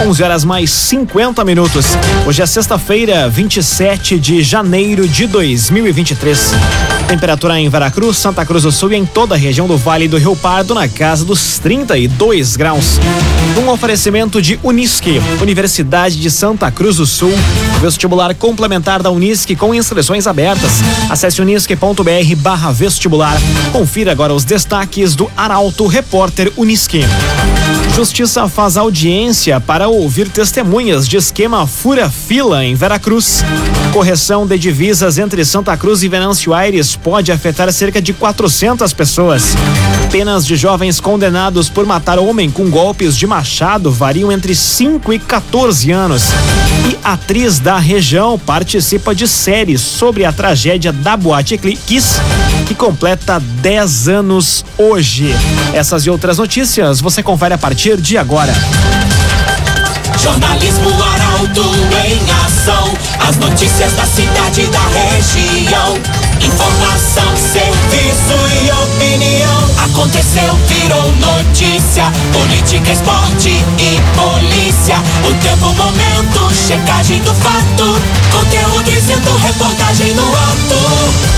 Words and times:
11 0.00 0.22
horas 0.22 0.44
mais 0.44 0.70
50 0.70 1.44
minutos. 1.44 1.86
Hoje 2.24 2.40
é 2.40 2.46
sexta-feira, 2.46 3.28
27 3.28 4.16
de 4.18 4.42
janeiro 4.44 5.08
de 5.08 5.26
2023. 5.26 6.52
Temperatura 7.08 7.58
em 7.58 7.68
Veracruz, 7.68 8.16
Santa 8.16 8.46
Cruz 8.46 8.62
do 8.62 8.70
Sul 8.70 8.92
e 8.92 8.96
em 8.96 9.04
toda 9.04 9.34
a 9.34 9.38
região 9.38 9.66
do 9.66 9.76
Vale 9.76 10.06
do 10.06 10.16
Rio 10.16 10.36
Pardo 10.36 10.72
na 10.72 10.86
casa 10.86 11.24
dos 11.24 11.58
32 11.58 12.54
graus. 12.54 13.00
Um 13.60 13.68
oferecimento 13.70 14.40
de 14.40 14.58
Unisque, 14.62 15.20
Universidade 15.42 16.16
de 16.16 16.30
Santa 16.30 16.70
Cruz 16.70 16.96
do 16.96 17.06
Sul. 17.06 17.32
Vestibular 17.80 18.32
complementar 18.36 19.02
da 19.02 19.10
Unisque 19.10 19.56
com 19.56 19.74
inscrições 19.74 20.28
abertas. 20.28 20.74
Acesse 21.10 21.42
unisque.br 21.42 22.36
barra 22.36 22.70
vestibular. 22.70 23.36
Confira 23.72 24.12
agora 24.12 24.32
os 24.32 24.44
destaques 24.44 25.16
do 25.16 25.28
Arauto 25.36 25.88
Repórter 25.88 26.52
Unisque. 26.56 27.04
Justiça 27.98 28.46
faz 28.48 28.76
audiência 28.76 29.58
para 29.58 29.88
ouvir 29.88 30.28
testemunhas 30.28 31.08
de 31.08 31.16
esquema 31.16 31.66
fura-fila 31.66 32.64
em 32.64 32.76
Veracruz. 32.76 33.42
Correção 33.92 34.46
de 34.46 34.56
divisas 34.56 35.18
entre 35.18 35.44
Santa 35.44 35.76
Cruz 35.76 36.04
e 36.04 36.08
Venâncio 36.08 36.54
Aires 36.54 36.94
pode 36.94 37.32
afetar 37.32 37.72
cerca 37.72 38.00
de 38.00 38.12
400 38.12 38.92
pessoas. 38.92 39.56
Penas 40.12 40.46
de 40.46 40.54
jovens 40.54 41.00
condenados 41.00 41.68
por 41.68 41.84
matar 41.84 42.20
homem 42.20 42.52
com 42.52 42.70
golpes 42.70 43.16
de 43.16 43.26
machado 43.26 43.90
variam 43.90 44.30
entre 44.30 44.54
5 44.54 45.12
e 45.12 45.18
14 45.18 45.90
anos. 45.90 46.22
E 46.88 46.96
atriz 47.02 47.58
da 47.58 47.78
região 47.80 48.38
participa 48.38 49.12
de 49.12 49.26
séries 49.26 49.80
sobre 49.80 50.24
a 50.24 50.30
tragédia 50.30 50.92
da 50.92 51.16
Boate 51.16 51.58
Kiss, 51.58 52.20
que 52.68 52.74
completa 52.74 53.40
10 53.40 54.08
anos 54.08 54.62
hoje. 54.76 55.34
Essas 55.72 56.04
e 56.04 56.10
outras 56.10 56.36
notícias 56.36 57.00
você 57.00 57.22
confere 57.22 57.54
a 57.54 57.58
partir 57.58 57.96
de 57.96 58.18
agora. 58.18 58.52
Jornalismo 60.20 60.90
Arauto 61.02 61.62
em 62.04 62.20
ação. 62.44 62.92
As 63.26 63.36
notícias 63.36 63.90
da 63.94 64.04
cidade 64.04 64.60
e 64.60 64.66
da 64.66 64.82
região. 64.86 65.98
Informação, 66.42 67.34
serviço 67.38 68.36
e 68.62 68.70
opinião. 68.70 69.70
Aconteceu, 69.86 70.54
virou 70.66 71.10
notícia. 71.12 72.04
Política, 72.34 72.92
esporte 72.92 73.48
e 73.78 73.98
polícia. 74.14 74.96
O 75.26 75.34
tempo, 75.42 75.72
momento, 75.72 76.54
checagem 76.54 77.22
do 77.22 77.32
fato. 77.32 77.98
Conteúdo 78.30 78.84
dizendo, 78.84 79.34
reportagem 79.38 80.12
no 80.12 80.28
ato. 80.28 81.37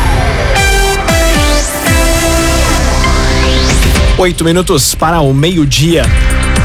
Oito 4.21 4.43
minutos 4.43 4.93
para 4.93 5.19
o 5.19 5.33
meio-dia. 5.33 6.03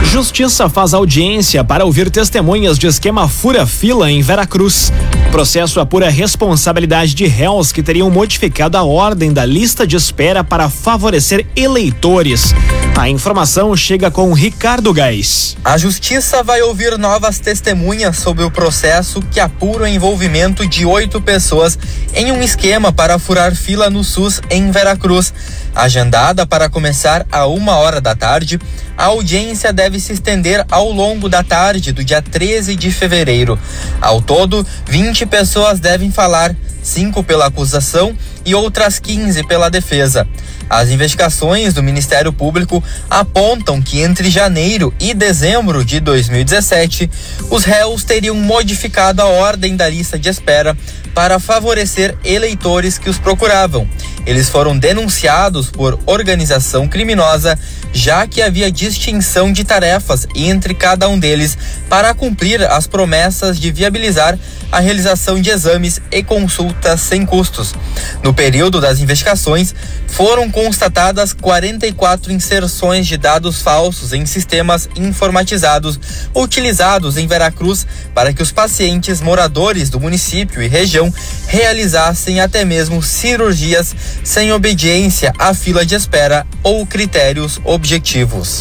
Justiça 0.05 0.69
faz 0.69 0.93
audiência 0.93 1.65
para 1.65 1.87
ouvir 1.87 2.11
testemunhas 2.11 2.79
de 2.79 2.87
esquema 2.87 3.31
fura-fila 3.31 4.11
em 4.11 4.21
Veracruz. 4.21 4.93
Processo 5.33 5.81
apura 5.81 6.11
responsabilidade 6.11 7.15
de 7.15 7.27
réus 7.27 7.73
que 7.73 7.83
teriam 7.83 8.11
modificado 8.11 8.77
a 8.77 8.83
ordem 8.83 9.33
da 9.33 9.47
lista 9.47 9.87
de 9.87 9.97
espera 9.97 10.45
para 10.45 10.69
favorecer 10.69 11.47
eleitores. 11.57 12.55
A 12.97 13.09
informação 13.09 13.77
chega 13.77 14.11
com 14.11 14.33
Ricardo 14.33 14.93
Gás. 14.93 15.57
A 15.63 15.77
justiça 15.77 16.43
vai 16.43 16.63
ouvir 16.63 16.97
novas 16.97 17.39
testemunhas 17.39 18.17
sobre 18.17 18.45
o 18.45 18.51
processo 18.51 19.21
que 19.31 19.41
apura 19.41 19.85
o 19.85 19.87
envolvimento 19.87 20.67
de 20.67 20.87
oito 20.87 21.21
pessoas 21.21 21.79
em 22.15 22.33
um 22.33 22.43
esquema 22.43 22.93
para 22.93 23.19
furar 23.19 23.55
fila 23.55 23.91
no 23.91 24.03
SUS 24.03 24.41
em 24.49 24.71
Veracruz. 24.71 25.35
Agendada 25.75 26.47
para 26.47 26.71
começar 26.71 27.27
a 27.31 27.45
uma 27.47 27.77
hora 27.77 28.01
da 28.01 28.15
tarde, 28.15 28.59
a 28.97 29.07
audiência 29.07 29.73
deve 29.73 30.01
se 30.01 30.13
estender 30.13 30.65
ao 30.71 30.91
longo 30.91 31.29
da 31.29 31.43
tarde 31.43 31.93
do 31.93 32.03
dia 32.05 32.23
13 32.23 32.75
de 32.75 32.91
fevereiro. 32.91 33.59
Ao 34.01 34.21
todo, 34.23 34.67
20 34.87 35.27
pessoas 35.27 35.79
devem 35.79 36.11
falar, 36.11 36.57
cinco 36.83 37.23
pela 37.23 37.47
acusação 37.47 38.17
e 38.45 38.55
outras 38.55 38.99
15 38.99 39.45
pela 39.45 39.69
defesa. 39.69 40.27
As 40.69 40.89
investigações 40.89 41.75
do 41.75 41.83
Ministério 41.83 42.33
Público 42.33 42.83
apontam 43.09 43.81
que 43.81 44.01
entre 44.01 44.29
janeiro 44.29 44.93
e 44.99 45.15
dezembro 45.15 45.85
de 45.85 46.01
2017, 46.01 47.09
os 47.51 47.65
réus 47.65 48.03
teriam 48.03 48.35
modificado 48.35 49.23
a 49.23 49.27
ordem 49.27 49.77
da 49.77 49.89
lista 49.89 50.19
de 50.19 50.29
espera 50.29 50.77
para 51.15 51.39
favorecer 51.39 52.17
eleitores 52.25 52.99
que 52.99 53.09
os 53.09 53.19
procuravam. 53.19 53.89
Eles 54.27 54.49
foram 54.49 54.77
denunciados 54.77 55.71
por 55.71 55.99
organização 56.05 56.89
criminosa, 56.89 57.57
já 57.93 58.27
que 58.27 58.43
havia 58.43 58.71
distinção 58.71 59.53
de 59.53 59.65
tarefas 59.65 60.27
entre 60.35 60.75
cada 60.75 61.09
um 61.09 61.19
deles 61.19 61.57
para 61.89 62.13
cumprir 62.15 62.63
as 62.63 62.87
promessas 62.87 63.59
de 63.59 63.71
viabilizar 63.71 64.39
a 64.71 64.81
realização 64.81 65.41
de 65.41 65.51
exames 65.51 66.01
e 66.11 66.23
consultas 66.23 67.01
sem 67.01 67.25
custos. 67.25 67.75
No 68.23 68.35
período 68.35 68.81
das 68.81 68.99
investigações, 68.99 69.75
foram 70.09 70.51
constatadas 70.51 71.33
44 71.33 72.33
inserções 72.33 73.07
de 73.07 73.17
dados 73.17 73.63
falsos 73.63 74.13
em 74.13 74.27
sistemas 74.27 74.89
informatizados 74.97 75.99
utilizados 76.35 77.17
em 77.17 77.27
Veracruz 77.27 77.87
para 78.15 78.33
que 78.33 78.43
os 78.43 78.53
pacientes 78.53 79.21
moradores 79.21 79.91
do 79.91 80.01
município 80.01 80.63
e 80.63 80.69
região 80.69 81.13
realizassem 81.47 82.41
até 82.41 82.65
mesmo 82.65 83.03
cirurgias 83.03 83.95
sem 84.25 84.53
obediência 84.53 85.33
à 85.39 85.55
fila 85.55 85.85
de 85.85 85.95
espera 85.95 86.47
ou 86.63 86.87
critérios 86.87 87.61
objetivos. 87.77 88.61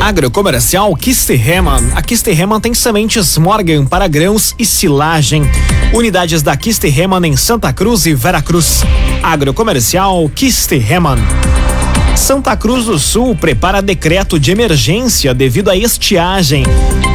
Agrocomercial 0.00 0.94
Kisterreman. 0.96 1.92
A 1.94 2.02
Kisterreman 2.02 2.60
tem 2.60 2.74
sementes 2.74 3.38
Morgan 3.38 3.86
para 3.86 4.08
grãos 4.08 4.52
e 4.58 4.66
silagem. 4.66 5.48
Unidades 5.94 6.42
da 6.42 6.56
Kisterreman 6.56 7.24
em 7.24 7.36
Santa 7.36 7.72
Cruz 7.72 8.04
e 8.04 8.14
Veracruz. 8.14 8.82
Agrocomercial 9.22 10.28
Kisterreman. 10.34 11.18
Santa 12.16 12.56
Cruz 12.56 12.86
do 12.86 12.98
Sul 12.98 13.36
prepara 13.36 13.80
decreto 13.80 14.40
de 14.40 14.50
emergência 14.50 15.32
devido 15.32 15.70
à 15.70 15.76
estiagem. 15.76 16.64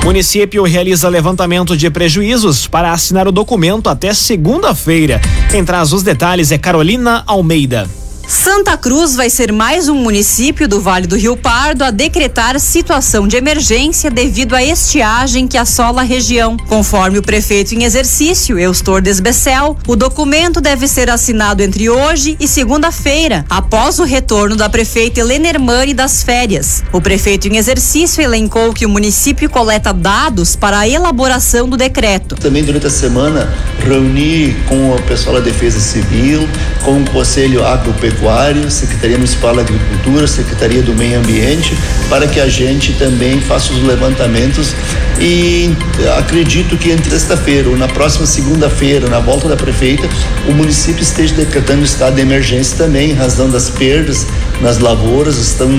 Município 0.05 0.63
realiza 0.63 1.09
levantamento 1.09 1.75
de 1.75 1.89
prejuízos 1.89 2.67
para 2.67 2.93
assinar 2.93 3.27
o 3.27 3.33
documento 3.33 3.89
até 3.89 4.13
segunda-feira. 4.13 5.19
Quem 5.51 5.65
traz 5.65 5.91
os 5.91 6.03
detalhes 6.03 6.53
é 6.53 6.57
Carolina 6.57 7.21
Almeida. 7.27 8.02
Santa 8.27 8.77
Cruz 8.77 9.15
vai 9.15 9.29
ser 9.29 9.51
mais 9.51 9.89
um 9.89 9.95
município 9.95 10.67
do 10.67 10.79
Vale 10.79 11.07
do 11.07 11.17
Rio 11.17 11.35
Pardo 11.35 11.83
a 11.83 11.91
decretar 11.91 12.57
situação 12.57 13.27
de 13.27 13.35
emergência 13.35 14.09
devido 14.09 14.55
à 14.55 14.63
estiagem 14.63 15.45
que 15.45 15.57
assola 15.57 16.01
a 16.01 16.05
região. 16.05 16.55
Conforme 16.69 17.19
o 17.19 17.21
prefeito 17.21 17.75
em 17.75 17.83
exercício, 17.83 18.57
Eustor 18.57 19.01
Desbecel, 19.01 19.77
o 19.85 19.95
documento 19.95 20.61
deve 20.61 20.87
ser 20.87 21.09
assinado 21.09 21.61
entre 21.61 21.89
hoje 21.89 22.37
e 22.39 22.47
segunda-feira, 22.47 23.45
após 23.49 23.99
o 23.99 24.03
retorno 24.03 24.55
da 24.55 24.69
prefeita 24.69 25.19
Helena 25.19 25.49
Hermani 25.49 25.93
das 25.93 26.23
férias. 26.23 26.81
O 26.93 27.01
prefeito 27.01 27.47
em 27.47 27.57
exercício 27.57 28.21
elencou 28.21 28.73
que 28.73 28.85
o 28.85 28.89
município 28.89 29.49
coleta 29.49 29.93
dados 29.93 30.55
para 30.55 30.79
a 30.79 30.87
elaboração 30.87 31.67
do 31.67 31.75
decreto. 31.75 32.35
Também 32.35 32.63
durante 32.63 32.87
a 32.87 32.91
semana 32.91 33.53
reuni 33.79 34.55
com 34.67 34.91
o 34.91 35.01
pessoal 35.03 35.35
da 35.35 35.41
Defesa 35.41 35.79
Civil, 35.79 36.47
com 36.83 37.01
o 37.01 37.09
Conselho 37.11 37.65
Agropecuário 37.65 38.12
Agropecuário, 38.13 38.69
Secretaria 38.69 39.17
Municipal 39.17 39.55
da 39.55 39.61
Agricultura, 39.61 40.27
Secretaria 40.27 40.81
do 40.81 40.93
Meio 40.93 41.19
Ambiente, 41.19 41.77
para 42.09 42.27
que 42.27 42.39
a 42.39 42.47
gente 42.47 42.93
também 42.93 43.41
faça 43.41 43.73
os 43.73 43.83
levantamentos. 43.83 44.73
E 45.19 45.75
acredito 46.17 46.77
que 46.77 46.91
entre 46.91 47.09
sexta-feira 47.11 47.69
ou 47.69 47.77
na 47.77 47.87
próxima 47.87 48.25
segunda-feira, 48.25 49.09
na 49.09 49.19
volta 49.19 49.47
da 49.47 49.55
prefeita, 49.55 50.07
o 50.47 50.53
município 50.53 51.01
esteja 51.01 51.33
decretando 51.35 51.83
estado 51.83 52.15
de 52.15 52.21
emergência 52.21 52.77
também, 52.77 53.11
em 53.11 53.13
razão 53.13 53.49
das 53.49 53.69
perdas 53.69 54.25
nas 54.61 54.79
lavouras, 54.79 55.37
estão 55.37 55.69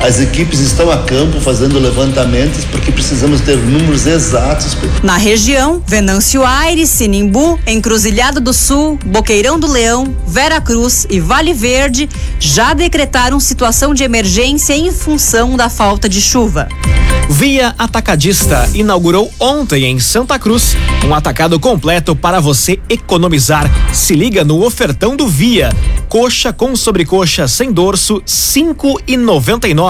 as 0.00 0.18
equipes 0.18 0.60
estão 0.60 0.90
a 0.90 0.96
campo 0.96 1.40
fazendo 1.40 1.78
levantamentos 1.78 2.64
porque 2.64 2.90
precisamos 2.90 3.42
ter 3.42 3.56
números 3.58 4.06
exatos. 4.06 4.76
Na 5.02 5.16
região, 5.18 5.82
Venâncio 5.86 6.44
Aires, 6.44 6.88
Sinimbu, 6.88 7.60
Encruzilhada 7.66 8.40
do 8.40 8.54
Sul, 8.54 8.98
Boqueirão 9.04 9.60
do 9.60 9.70
Leão, 9.70 10.16
Vera 10.26 10.60
Cruz 10.60 11.06
e 11.10 11.20
Vale 11.20 11.52
Verde 11.52 12.08
já 12.38 12.72
decretaram 12.72 13.38
situação 13.38 13.92
de 13.92 14.02
emergência 14.02 14.74
em 14.74 14.90
função 14.90 15.54
da 15.54 15.68
falta 15.68 16.08
de 16.08 16.20
chuva. 16.20 16.66
Via 17.28 17.74
Atacadista 17.78 18.68
inaugurou 18.74 19.30
ontem 19.38 19.84
em 19.84 20.00
Santa 20.00 20.38
Cruz 20.38 20.76
um 21.06 21.14
atacado 21.14 21.60
completo 21.60 22.16
para 22.16 22.40
você 22.40 22.80
economizar. 22.88 23.70
Se 23.92 24.14
liga 24.14 24.44
no 24.44 24.64
ofertão 24.64 25.14
do 25.14 25.28
Via. 25.28 25.70
Coxa 26.08 26.52
com 26.52 26.74
sobrecoxa 26.74 27.46
sem 27.46 27.70
dorso, 27.70 28.20
cinco 28.26 29.00
e 29.06 29.16
noventa 29.16 29.68
e 29.68 29.74
nove. 29.74 29.89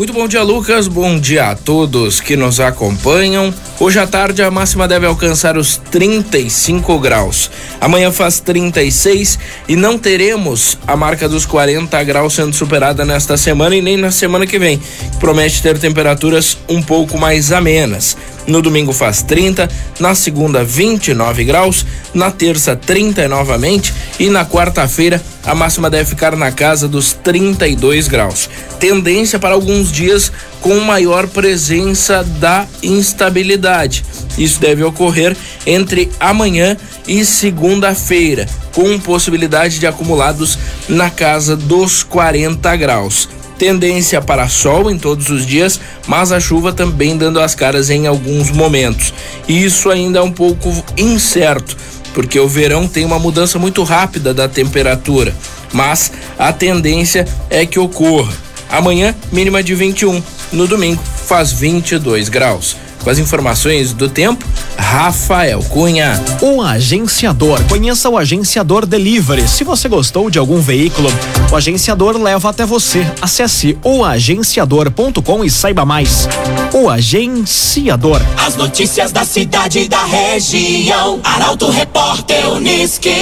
Muito 0.00 0.14
bom 0.14 0.26
dia, 0.26 0.42
Lucas. 0.42 0.88
Bom 0.88 1.20
dia 1.20 1.50
a 1.50 1.54
todos 1.54 2.22
que 2.22 2.34
nos 2.34 2.58
acompanham. 2.58 3.52
Hoje 3.78 3.98
à 3.98 4.06
tarde 4.06 4.40
a 4.42 4.50
máxima 4.50 4.88
deve 4.88 5.04
alcançar 5.04 5.58
os 5.58 5.76
35 5.76 6.98
graus. 6.98 7.50
Amanhã 7.78 8.10
faz 8.10 8.40
36 8.40 9.38
e 9.68 9.76
não 9.76 9.98
teremos 9.98 10.78
a 10.86 10.96
marca 10.96 11.28
dos 11.28 11.44
40 11.44 12.02
graus 12.02 12.32
sendo 12.32 12.54
superada 12.54 13.04
nesta 13.04 13.36
semana 13.36 13.76
e 13.76 13.82
nem 13.82 13.98
na 13.98 14.10
semana 14.10 14.46
que 14.46 14.58
vem. 14.58 14.80
Promete 15.18 15.60
ter 15.60 15.78
temperaturas 15.78 16.56
um 16.66 16.80
pouco 16.80 17.18
mais 17.18 17.52
amenas. 17.52 18.16
No 18.50 18.60
domingo 18.60 18.92
faz 18.92 19.22
30, 19.22 19.70
na 20.00 20.12
segunda 20.12 20.64
29 20.64 21.44
graus, 21.44 21.86
na 22.12 22.32
terça 22.32 22.74
30 22.74 23.28
novamente 23.28 23.94
e 24.18 24.28
na 24.28 24.44
quarta-feira 24.44 25.22
a 25.44 25.54
máxima 25.54 25.88
deve 25.88 26.10
ficar 26.10 26.34
na 26.34 26.50
casa 26.50 26.88
dos 26.88 27.12
32 27.12 28.08
graus. 28.08 28.50
Tendência 28.80 29.38
para 29.38 29.54
alguns 29.54 29.92
dias 29.92 30.32
com 30.60 30.80
maior 30.80 31.28
presença 31.28 32.24
da 32.24 32.66
instabilidade. 32.82 34.04
Isso 34.36 34.60
deve 34.60 34.82
ocorrer 34.82 35.36
entre 35.64 36.10
amanhã 36.18 36.76
e 37.06 37.24
segunda-feira, 37.24 38.48
com 38.74 38.98
possibilidade 38.98 39.78
de 39.78 39.86
acumulados 39.86 40.58
na 40.88 41.08
casa 41.08 41.54
dos 41.56 42.02
40 42.02 42.74
graus. 42.74 43.28
Tendência 43.60 44.22
para 44.22 44.48
sol 44.48 44.90
em 44.90 44.98
todos 44.98 45.28
os 45.28 45.44
dias, 45.44 45.78
mas 46.06 46.32
a 46.32 46.40
chuva 46.40 46.72
também 46.72 47.18
dando 47.18 47.38
as 47.38 47.54
caras 47.54 47.90
em 47.90 48.06
alguns 48.06 48.50
momentos. 48.50 49.12
Isso 49.46 49.90
ainda 49.90 50.20
é 50.20 50.22
um 50.22 50.32
pouco 50.32 50.72
incerto, 50.96 51.76
porque 52.14 52.40
o 52.40 52.48
verão 52.48 52.88
tem 52.88 53.04
uma 53.04 53.18
mudança 53.18 53.58
muito 53.58 53.82
rápida 53.82 54.32
da 54.32 54.48
temperatura, 54.48 55.36
mas 55.74 56.10
a 56.38 56.54
tendência 56.54 57.28
é 57.50 57.66
que 57.66 57.78
ocorra. 57.78 58.32
Amanhã, 58.70 59.14
mínima 59.30 59.62
de 59.62 59.74
21, 59.74 60.22
no 60.52 60.66
domingo, 60.66 61.02
faz 61.26 61.52
22 61.52 62.30
graus. 62.30 62.78
Com 63.02 63.10
as 63.10 63.18
informações 63.18 63.92
do 63.92 64.08
tempo, 64.08 64.44
Rafael 64.76 65.62
Cunha. 65.64 66.22
O 66.40 66.60
agenciador. 66.60 67.62
Conheça 67.64 68.08
o 68.08 68.18
agenciador 68.18 68.84
Delivery. 68.84 69.48
Se 69.48 69.64
você 69.64 69.88
gostou 69.88 70.30
de 70.30 70.38
algum 70.38 70.60
veículo, 70.60 71.08
o 71.50 71.56
agenciador 71.56 72.16
leva 72.16 72.50
até 72.50 72.66
você. 72.66 73.06
Acesse 73.20 73.78
oagenciador.com 73.82 75.44
e 75.44 75.50
saiba 75.50 75.84
mais. 75.84 76.28
O 76.74 76.90
agenciador. 76.90 78.20
As 78.36 78.56
notícias 78.56 79.12
da 79.12 79.24
cidade 79.24 79.80
e 79.80 79.88
da 79.88 80.04
região. 80.04 81.20
Arauto 81.24 81.70
Repórter 81.70 82.50
Uniski. 82.50 83.14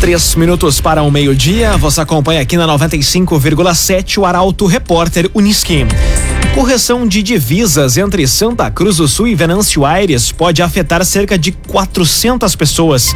Três 0.00 0.34
minutos 0.34 0.80
para 0.80 1.02
o 1.02 1.10
meio-dia. 1.10 1.76
Você 1.78 2.00
acompanha 2.00 2.40
aqui 2.40 2.56
na 2.56 2.66
95,7 2.66 4.18
o 4.18 4.26
Arauto 4.26 4.66
Repórter 4.66 5.30
Uniski. 5.34 5.86
Correção 6.56 7.06
de 7.06 7.22
divisas 7.22 7.98
entre 7.98 8.26
Santa 8.26 8.70
Cruz 8.70 8.96
do 8.96 9.06
Sul 9.06 9.28
e 9.28 9.34
Venâncio 9.34 9.84
Aires 9.84 10.32
pode 10.32 10.62
afetar 10.62 11.04
cerca 11.04 11.38
de 11.38 11.52
400 11.52 12.56
pessoas. 12.56 13.14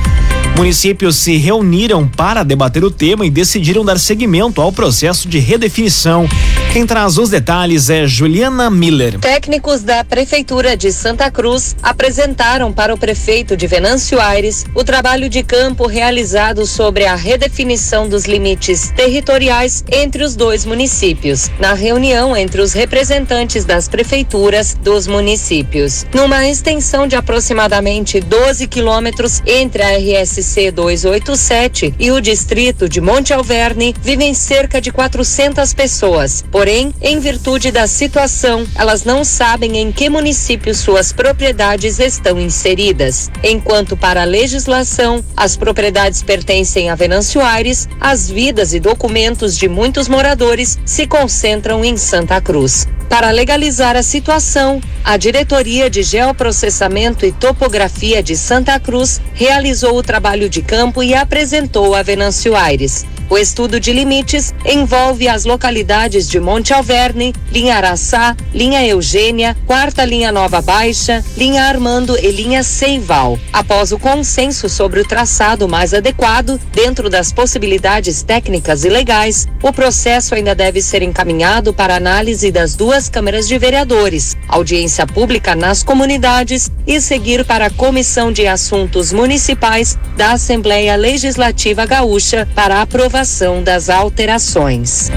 Municípios 0.58 1.16
se 1.16 1.38
reuniram 1.38 2.06
para 2.06 2.42
debater 2.42 2.84
o 2.84 2.90
tema 2.90 3.24
e 3.24 3.30
decidiram 3.30 3.82
dar 3.82 3.98
seguimento 3.98 4.60
ao 4.60 4.70
processo 4.70 5.26
de 5.26 5.38
redefinição. 5.38 6.28
Quem 6.70 6.86
traz 6.86 7.16
os 7.16 7.30
detalhes 7.30 7.88
é 7.88 8.06
Juliana 8.06 8.68
Miller. 8.68 9.18
Técnicos 9.18 9.82
da 9.82 10.04
Prefeitura 10.04 10.76
de 10.76 10.92
Santa 10.92 11.30
Cruz 11.30 11.74
apresentaram 11.82 12.70
para 12.70 12.92
o 12.94 12.98
prefeito 12.98 13.56
de 13.56 13.66
Venâncio 13.66 14.20
Aires 14.20 14.66
o 14.74 14.84
trabalho 14.84 15.30
de 15.30 15.42
campo 15.42 15.86
realizado 15.86 16.66
sobre 16.66 17.06
a 17.06 17.14
redefinição 17.14 18.06
dos 18.06 18.26
limites 18.26 18.92
territoriais 18.94 19.82
entre 19.90 20.22
os 20.22 20.36
dois 20.36 20.66
municípios, 20.66 21.50
na 21.58 21.72
reunião 21.72 22.36
entre 22.36 22.60
os 22.60 22.74
representantes 22.74 23.29
das 23.64 23.86
prefeituras 23.86 24.76
dos 24.82 25.06
municípios. 25.06 26.04
Numa 26.12 26.48
extensão 26.48 27.06
de 27.06 27.14
aproximadamente 27.14 28.18
12 28.18 28.66
quilômetros 28.66 29.40
entre 29.46 29.84
a 29.84 29.90
RSC 29.96 30.72
287 30.72 31.94
e 31.96 32.10
o 32.10 32.20
distrito 32.20 32.88
de 32.88 33.00
Monte 33.00 33.32
Alverne, 33.32 33.94
vivem 34.02 34.34
cerca 34.34 34.80
de 34.80 34.90
400 34.90 35.72
pessoas. 35.72 36.44
Porém, 36.50 36.92
em 37.00 37.20
virtude 37.20 37.70
da 37.70 37.86
situação, 37.86 38.66
elas 38.74 39.04
não 39.04 39.24
sabem 39.24 39.78
em 39.78 39.92
que 39.92 40.10
município 40.10 40.74
suas 40.74 41.12
propriedades 41.12 42.00
estão 42.00 42.36
inseridas. 42.40 43.30
Enquanto 43.44 43.96
para 43.96 44.22
a 44.22 44.24
legislação, 44.24 45.24
as 45.36 45.56
propriedades 45.56 46.20
pertencem 46.20 46.90
a 46.90 46.96
Venâncio 46.96 47.40
Aires, 47.40 47.88
as 48.00 48.28
vidas 48.28 48.74
e 48.74 48.80
documentos 48.80 49.56
de 49.56 49.68
muitos 49.68 50.08
moradores 50.08 50.80
se 50.84 51.06
concentram 51.06 51.84
em 51.84 51.96
Santa 51.96 52.40
Cruz. 52.40 52.88
Para 53.10 53.32
legalizar 53.32 53.96
a 53.96 54.04
situação, 54.04 54.80
a 55.04 55.16
Diretoria 55.16 55.90
de 55.90 56.00
Geoprocessamento 56.00 57.26
e 57.26 57.32
Topografia 57.32 58.22
de 58.22 58.36
Santa 58.36 58.78
Cruz 58.78 59.20
realizou 59.34 59.96
o 59.96 60.02
trabalho 60.02 60.48
de 60.48 60.62
campo 60.62 61.02
e 61.02 61.12
apresentou 61.12 61.96
a 61.96 62.04
Venâncio 62.04 62.54
Aires. 62.54 63.04
O 63.30 63.38
estudo 63.38 63.78
de 63.78 63.92
limites 63.92 64.52
envolve 64.66 65.28
as 65.28 65.44
localidades 65.44 66.28
de 66.28 66.40
Monte 66.40 66.74
Alverne, 66.74 67.32
linha 67.52 67.76
Araçá, 67.76 68.36
linha 68.52 68.84
Eugênia, 68.84 69.56
quarta 69.68 70.04
linha 70.04 70.32
Nova 70.32 70.60
Baixa, 70.60 71.24
linha 71.36 71.62
Armando 71.62 72.18
e 72.18 72.28
linha 72.32 72.64
Seival. 72.64 73.38
Após 73.52 73.92
o 73.92 74.00
consenso 74.00 74.68
sobre 74.68 74.98
o 74.98 75.06
traçado 75.06 75.68
mais 75.68 75.94
adequado, 75.94 76.60
dentro 76.72 77.08
das 77.08 77.32
possibilidades 77.32 78.24
técnicas 78.24 78.84
e 78.84 78.88
legais, 78.88 79.46
o 79.62 79.72
processo 79.72 80.34
ainda 80.34 80.52
deve 80.52 80.82
ser 80.82 81.00
encaminhado 81.00 81.72
para 81.72 81.94
análise 81.94 82.50
das 82.50 82.74
duas 82.74 83.08
câmaras 83.08 83.46
de 83.46 83.56
vereadores, 83.58 84.36
audiência 84.48 85.06
pública 85.06 85.54
nas 85.54 85.84
comunidades 85.84 86.68
e 86.84 87.00
seguir 87.00 87.44
para 87.44 87.66
a 87.66 87.70
Comissão 87.70 88.32
de 88.32 88.48
Assuntos 88.48 89.12
Municipais 89.12 89.96
da 90.16 90.32
Assembleia 90.32 90.96
Legislativa 90.96 91.86
Gaúcha 91.86 92.48
para 92.56 92.82
aprovação 92.82 93.19
das 93.62 93.90
alterações. 93.90 95.10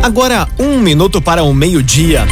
Agora, 0.00 0.46
um 0.56 0.78
minuto 0.78 1.20
para 1.20 1.42
o 1.42 1.52
meio-dia. 1.52 2.24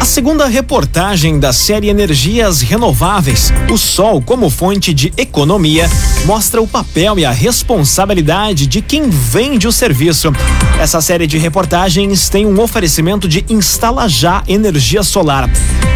A 0.00 0.04
segunda 0.06 0.46
reportagem 0.46 1.38
da 1.38 1.52
série 1.52 1.90
Energias 1.90 2.62
Renováveis, 2.62 3.52
o 3.70 3.76
Sol 3.76 4.22
como 4.22 4.48
fonte 4.48 4.94
de 4.94 5.12
economia, 5.14 5.90
mostra 6.24 6.62
o 6.62 6.66
papel 6.66 7.18
e 7.18 7.24
a 7.26 7.30
responsabilidade 7.30 8.66
de 8.66 8.80
quem 8.80 9.10
vende 9.10 9.68
o 9.68 9.72
serviço. 9.72 10.32
Essa 10.80 11.02
série 11.02 11.26
de 11.26 11.36
reportagens 11.36 12.30
tem 12.30 12.46
um 12.46 12.58
oferecimento 12.58 13.28
de 13.28 13.44
Instala 13.50 14.08
Já 14.08 14.42
Energia 14.48 15.02
Solar. 15.02 15.50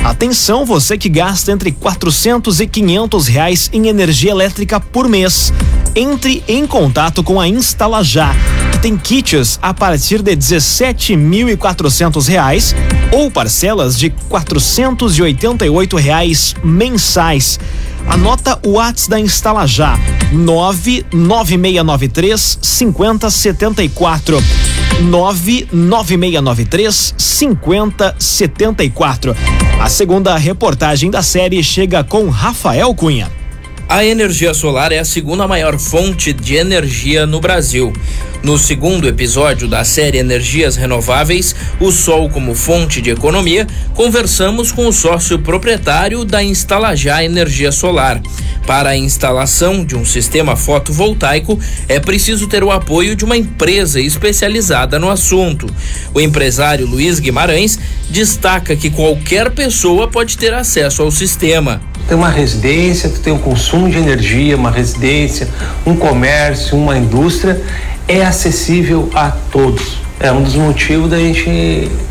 Atenção, 0.04 0.66
você 0.66 0.98
que 0.98 1.08
gasta 1.08 1.50
entre 1.50 1.72
400 1.72 2.60
e 2.60 2.66
500 2.66 3.26
reais 3.26 3.70
em 3.72 3.88
energia 3.88 4.32
elétrica 4.32 4.78
por 4.78 5.08
mês. 5.08 5.50
Entre 5.98 6.44
em 6.46 6.66
contato 6.66 7.22
com 7.22 7.40
a 7.40 7.48
Instala 7.48 8.04
Já, 8.04 8.36
que 8.70 8.80
tem 8.80 8.98
kits 8.98 9.58
a 9.62 9.72
partir 9.72 10.20
de 10.20 10.36
17.400 10.36 12.28
reais 12.28 12.76
ou 13.10 13.30
parcelas 13.30 13.98
de 13.98 14.10
488 14.10 15.96
reais 15.96 16.54
mensais. 16.62 17.58
Anota 18.06 18.60
o 18.62 18.72
WhatsApp 18.72 19.08
da 19.08 19.18
Instala 19.18 19.66
Já, 19.66 19.98
99693 20.32 22.58
5074. 22.60 24.44
99693 25.00 27.14
5074. 27.16 29.34
A 29.80 29.88
segunda 29.88 30.36
reportagem 30.36 31.10
da 31.10 31.22
série 31.22 31.62
chega 31.62 32.04
com 32.04 32.28
Rafael 32.28 32.94
Cunha. 32.94 33.30
A 33.88 34.04
energia 34.04 34.52
solar 34.52 34.90
é 34.90 34.98
a 34.98 35.04
segunda 35.04 35.46
maior 35.46 35.78
fonte 35.78 36.32
de 36.32 36.56
energia 36.56 37.24
no 37.24 37.40
Brasil. 37.40 37.92
No 38.46 38.56
segundo 38.56 39.08
episódio 39.08 39.66
da 39.66 39.82
série 39.84 40.18
Energias 40.18 40.76
Renováveis, 40.76 41.52
o 41.80 41.90
Sol 41.90 42.30
como 42.30 42.54
fonte 42.54 43.02
de 43.02 43.10
economia, 43.10 43.66
conversamos 43.92 44.70
com 44.70 44.86
o 44.86 44.92
sócio 44.92 45.36
proprietário 45.40 46.24
da 46.24 46.44
Instalajá 46.44 47.24
Energia 47.24 47.72
Solar. 47.72 48.22
Para 48.64 48.90
a 48.90 48.96
instalação 48.96 49.84
de 49.84 49.96
um 49.96 50.04
sistema 50.04 50.54
fotovoltaico, 50.54 51.58
é 51.88 51.98
preciso 51.98 52.46
ter 52.46 52.62
o 52.62 52.70
apoio 52.70 53.16
de 53.16 53.24
uma 53.24 53.36
empresa 53.36 54.00
especializada 54.00 54.96
no 54.96 55.10
assunto. 55.10 55.66
O 56.14 56.20
empresário 56.20 56.86
Luiz 56.86 57.18
Guimarães 57.18 57.76
destaca 58.08 58.76
que 58.76 58.90
qualquer 58.90 59.50
pessoa 59.50 60.06
pode 60.06 60.38
ter 60.38 60.54
acesso 60.54 61.02
ao 61.02 61.10
sistema 61.10 61.80
tem 62.06 62.16
uma 62.16 62.30
residência, 62.30 63.08
tu 63.08 63.18
tem 63.18 63.32
um 63.32 63.38
consumo 63.38 63.90
de 63.90 63.98
energia, 63.98 64.56
uma 64.56 64.70
residência, 64.70 65.48
um 65.84 65.96
comércio, 65.96 66.78
uma 66.78 66.96
indústria, 66.96 67.60
é 68.08 68.24
acessível 68.24 69.10
a 69.14 69.30
todos. 69.30 69.98
É 70.18 70.32
um 70.32 70.42
dos 70.42 70.54
motivos 70.54 71.10
da 71.10 71.18
gente 71.18 71.48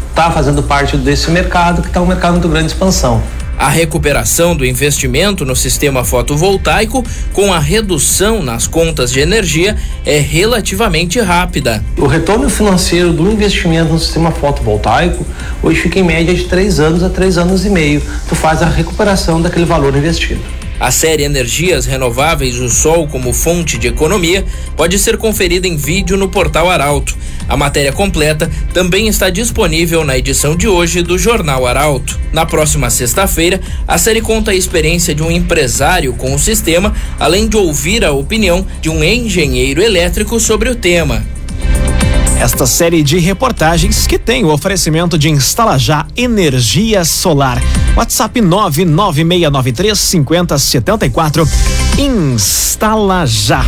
estar 0.09 0.25
tá 0.25 0.31
fazendo 0.31 0.61
parte 0.63 0.97
desse 0.97 1.29
mercado, 1.31 1.81
que 1.81 1.87
está 1.87 2.01
um 2.01 2.05
mercado 2.05 2.33
muito 2.33 2.49
grande 2.49 2.67
expansão. 2.67 3.21
A 3.57 3.69
recuperação 3.69 4.53
do 4.53 4.65
investimento 4.65 5.45
no 5.45 5.55
sistema 5.55 6.03
fotovoltaico, 6.03 7.03
com 7.31 7.53
a 7.53 7.59
redução 7.59 8.43
nas 8.43 8.67
contas 8.67 9.11
de 9.11 9.21
energia, 9.21 9.77
é 10.05 10.19
relativamente 10.19 11.19
rápida. 11.21 11.81
O 11.97 12.05
retorno 12.05 12.49
financeiro 12.49 13.13
do 13.13 13.31
investimento 13.31 13.93
no 13.93 13.99
sistema 13.99 14.29
fotovoltaico 14.29 15.25
hoje 15.63 15.79
fica 15.79 15.99
em 15.99 16.03
média 16.03 16.33
de 16.33 16.43
três 16.43 16.81
anos 16.81 17.01
a 17.01 17.09
três 17.09 17.37
anos 17.37 17.65
e 17.65 17.69
meio. 17.69 18.01
Tu 18.27 18.35
faz 18.35 18.61
a 18.61 18.65
recuperação 18.65 19.41
daquele 19.41 19.65
valor 19.65 19.95
investido. 19.95 20.41
A 20.79 20.91
série 20.91 21.23
Energias 21.23 21.85
Renováveis 21.85 22.59
o 22.59 22.69
Sol 22.69 23.07
como 23.07 23.31
fonte 23.31 23.77
de 23.77 23.87
economia 23.87 24.45
pode 24.75 24.99
ser 24.99 25.17
conferida 25.17 25.67
em 25.67 25.77
vídeo 25.77 26.17
no 26.17 26.27
portal 26.27 26.69
Arauto. 26.69 27.15
A 27.47 27.55
matéria 27.55 27.93
completa 27.93 28.51
também 28.73 29.07
está 29.07 29.29
disponível 29.29 30.03
na 30.03 30.17
edição 30.17 30.55
de 30.55 30.67
hoje 30.67 31.01
do 31.01 31.17
Jornal 31.17 31.65
Arauto. 31.65 32.19
Na 32.33 32.45
próxima 32.45 32.89
sexta-feira, 32.89 33.61
a 33.87 33.97
série 33.97 34.19
conta 34.19 34.51
a 34.51 34.55
experiência 34.55 35.15
de 35.15 35.23
um 35.23 35.31
empresário 35.31 36.13
com 36.13 36.33
o 36.33 36.39
sistema, 36.39 36.93
além 37.19 37.47
de 37.47 37.55
ouvir 37.55 38.03
a 38.03 38.11
opinião 38.11 38.65
de 38.81 38.89
um 38.89 39.03
engenheiro 39.03 39.81
elétrico 39.81 40.39
sobre 40.39 40.69
o 40.69 40.75
tema. 40.75 41.23
Esta 42.39 42.67
série 42.67 43.01
de 43.01 43.17
reportagens 43.17 44.05
que 44.05 44.19
tem 44.19 44.43
o 44.43 44.51
oferecimento 44.51 45.17
de 45.17 45.29
Instala 45.29 45.79
Já 45.79 46.05
Energia 46.15 47.05
Solar. 47.05 47.61
WhatsApp 47.95 48.41
99693 48.41 49.97
5074. 49.97 51.47
Instala 51.97 53.25
Já. 53.25 53.65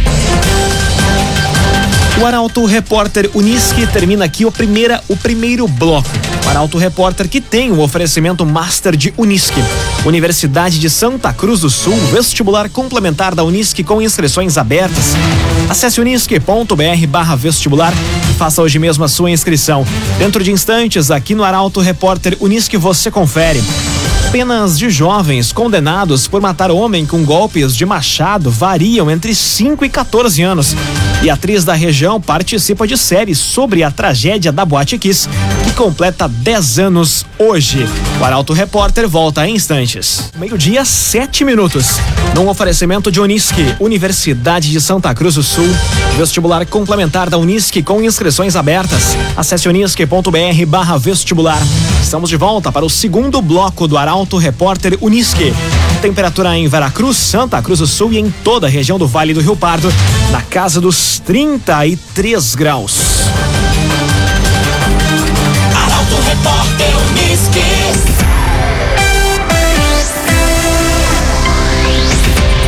O 2.21 2.25
Arauto 2.25 2.65
Repórter 2.65 3.29
Unisque 3.33 3.85
termina 3.87 4.25
aqui 4.25 4.43
o, 4.43 4.51
primeira, 4.51 5.01
o 5.07 5.15
primeiro 5.15 5.67
bloco. 5.67 6.09
O 6.45 6.49
Arauto 6.49 6.77
Repórter 6.77 7.29
que 7.29 7.39
tem 7.39 7.71
o 7.71 7.79
oferecimento 7.79 8.45
Master 8.45 8.95
de 8.95 9.13
Unisque. 9.17 9.63
Universidade 10.05 10.79
de 10.79 10.89
Santa 10.89 11.31
Cruz 11.31 11.61
do 11.61 11.69
Sul, 11.69 11.95
vestibular 12.11 12.69
complementar 12.69 13.33
da 13.33 13.43
Unisque 13.43 13.83
com 13.83 14.01
inscrições 14.01 14.57
abertas. 14.57 15.13
Acesse 15.69 16.01
unisque.br 16.01 17.07
barra 17.07 17.35
vestibular 17.35 17.93
faça 18.37 18.61
hoje 18.61 18.77
mesmo 18.77 19.03
a 19.03 19.07
sua 19.07 19.31
inscrição. 19.31 19.85
Dentro 20.19 20.43
de 20.43 20.51
instantes, 20.51 21.09
aqui 21.09 21.33
no 21.33 21.43
Arauto 21.43 21.81
Repórter 21.81 22.37
Unisque 22.39 22.77
você 22.77 23.09
confere. 23.09 23.61
Penas 24.31 24.77
de 24.77 24.89
jovens 24.89 25.53
condenados 25.53 26.27
por 26.27 26.41
matar 26.41 26.69
homem 26.69 27.05
com 27.05 27.23
golpes 27.23 27.75
de 27.75 27.85
machado 27.85 28.51
variam 28.51 29.09
entre 29.09 29.33
5 29.33 29.85
e 29.85 29.89
14 29.89 30.41
anos. 30.41 30.75
E 31.23 31.29
a 31.29 31.33
atriz 31.33 31.63
da 31.63 31.73
região 31.73 32.21
participa 32.21 32.85
de 32.85 32.97
série 32.97 33.33
sobre 33.33 33.83
a 33.83 33.89
tragédia 33.89 34.51
da 34.51 34.65
Boate 34.65 34.97
Kiss, 34.97 35.27
que 35.63 35.71
completa 35.71 36.27
10 36.27 36.79
anos 36.79 37.25
hoje. 37.39 37.87
O 38.19 38.23
Arauto 38.23 38.53
Repórter 38.53 39.07
volta 39.07 39.47
em 39.47 39.55
instantes. 39.55 40.31
Meio-dia, 40.37 40.85
7 40.85 41.43
minutos. 41.43 41.97
Num 42.35 42.49
oferecimento 42.49 43.11
de 43.11 43.19
Unisque, 43.19 43.75
Universidade 43.79 44.69
de 44.69 44.81
Santa 44.81 45.13
Cruz 45.15 45.35
do 45.35 45.43
Sul. 45.43 45.67
Vestibular 46.17 46.65
complementar 46.65 47.29
da 47.29 47.37
Unisque 47.37 47.81
com 47.81 48.01
inscrições 48.01 48.55
abertas. 48.55 49.15
Acesse 49.35 49.67
unisque.br 49.67 50.65
barra 50.67 50.97
vestibular. 50.97 51.61
Estamos 52.07 52.29
de 52.29 52.37
volta 52.37 52.71
para 52.71 52.85
o 52.85 52.89
segundo 52.89 53.41
bloco 53.41 53.85
do 53.85 53.97
Arauto 53.97 54.37
Repórter 54.37 54.97
Unisque. 55.01 55.53
Temperatura 56.01 56.57
em 56.57 56.65
Veracruz, 56.65 57.17
Santa 57.17 57.61
Cruz 57.61 57.79
do 57.79 57.85
Sul 57.85 58.13
e 58.13 58.17
em 58.17 58.31
toda 58.45 58.65
a 58.65 58.69
região 58.69 58.97
do 58.97 59.05
Vale 59.05 59.33
do 59.33 59.41
Rio 59.41 59.57
Pardo, 59.57 59.93
na 60.31 60.41
casa 60.41 60.79
dos 60.79 61.19
33 61.19 62.55
graus. 62.55 62.93
Arauto 65.75 66.15
Repórter 66.29 66.95
Unisque. 67.09 68.26